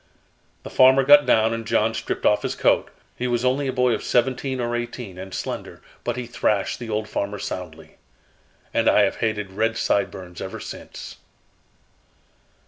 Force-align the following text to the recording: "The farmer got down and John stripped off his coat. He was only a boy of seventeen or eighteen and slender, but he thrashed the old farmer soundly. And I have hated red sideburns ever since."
"The 0.63 0.71
farmer 0.71 1.03
got 1.03 1.27
down 1.27 1.53
and 1.53 1.63
John 1.67 1.93
stripped 1.93 2.25
off 2.25 2.41
his 2.41 2.55
coat. 2.55 2.89
He 3.15 3.27
was 3.27 3.45
only 3.45 3.67
a 3.67 3.71
boy 3.71 3.93
of 3.93 4.03
seventeen 4.03 4.59
or 4.59 4.75
eighteen 4.75 5.19
and 5.19 5.31
slender, 5.31 5.79
but 6.03 6.17
he 6.17 6.25
thrashed 6.25 6.79
the 6.79 6.89
old 6.89 7.07
farmer 7.07 7.37
soundly. 7.37 7.97
And 8.73 8.89
I 8.89 9.01
have 9.03 9.17
hated 9.17 9.51
red 9.53 9.77
sideburns 9.77 10.41
ever 10.41 10.59
since." 10.59 11.17